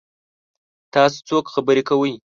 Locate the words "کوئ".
1.89-2.13